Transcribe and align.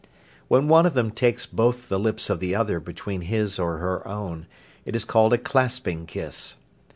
When 0.47 0.67
one 0.67 0.87
of 0.87 0.95
them 0.95 1.11
takes 1.11 1.45
both 1.45 1.87
the 1.87 1.99
lips 1.99 2.31
of 2.31 2.39
the 2.39 2.55
other 2.55 2.79
between 2.79 3.21
his 3.21 3.59
or 3.59 3.77
her 3.77 4.07
own, 4.07 4.47
it 4.83 4.95
is 4.95 5.05
called 5.05 5.31
"a 5.31 5.37
clasping 5.37 6.07
kiss." 6.07 6.55